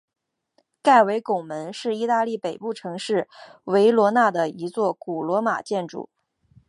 [0.81, 3.29] 盖维拱门是意大利北部城市
[3.65, 6.09] 维罗纳的一座古罗马建筑。